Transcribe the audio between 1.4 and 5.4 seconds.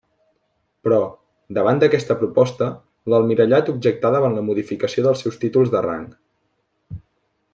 davant d'aquesta proposta, l'Almirallat objectà davant la modificació dels seus